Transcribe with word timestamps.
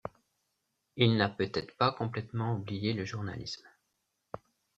Il 0.97 1.15
n'a 1.15 1.29
peut-être 1.29 1.77
pas 1.77 1.91
complètement 1.91 2.55
oublié 2.55 2.93
le 2.93 3.05
journalisme. 3.05 3.61